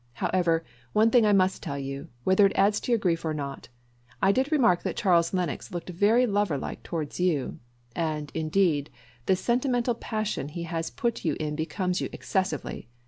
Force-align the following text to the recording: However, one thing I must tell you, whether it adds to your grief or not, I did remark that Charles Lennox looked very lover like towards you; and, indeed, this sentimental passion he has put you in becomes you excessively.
However, 0.13 0.65
one 0.93 1.11
thing 1.11 1.27
I 1.27 1.31
must 1.31 1.61
tell 1.61 1.77
you, 1.77 2.07
whether 2.23 2.43
it 2.47 2.53
adds 2.55 2.79
to 2.79 2.91
your 2.91 2.97
grief 2.97 3.23
or 3.23 3.35
not, 3.35 3.69
I 4.19 4.31
did 4.31 4.51
remark 4.51 4.81
that 4.81 4.95
Charles 4.97 5.31
Lennox 5.31 5.71
looked 5.71 5.91
very 5.91 6.25
lover 6.25 6.57
like 6.57 6.81
towards 6.81 7.19
you; 7.19 7.59
and, 7.95 8.31
indeed, 8.33 8.89
this 9.27 9.41
sentimental 9.41 9.93
passion 9.93 10.47
he 10.47 10.63
has 10.63 10.89
put 10.89 11.23
you 11.23 11.37
in 11.39 11.55
becomes 11.55 12.01
you 12.01 12.09
excessively. 12.13 12.89